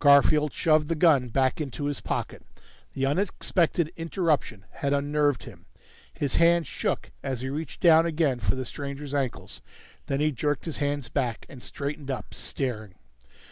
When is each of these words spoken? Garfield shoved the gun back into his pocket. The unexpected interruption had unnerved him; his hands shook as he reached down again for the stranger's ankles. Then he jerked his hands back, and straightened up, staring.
Garfield 0.00 0.52
shoved 0.52 0.88
the 0.88 0.96
gun 0.96 1.28
back 1.28 1.60
into 1.60 1.84
his 1.84 2.00
pocket. 2.00 2.42
The 2.94 3.06
unexpected 3.06 3.92
interruption 3.96 4.64
had 4.72 4.92
unnerved 4.92 5.44
him; 5.44 5.66
his 6.12 6.34
hands 6.34 6.66
shook 6.66 7.12
as 7.22 7.42
he 7.42 7.48
reached 7.48 7.80
down 7.80 8.04
again 8.04 8.40
for 8.40 8.56
the 8.56 8.64
stranger's 8.64 9.14
ankles. 9.14 9.62
Then 10.08 10.18
he 10.18 10.32
jerked 10.32 10.64
his 10.64 10.78
hands 10.78 11.08
back, 11.08 11.46
and 11.48 11.62
straightened 11.62 12.10
up, 12.10 12.34
staring. 12.34 12.96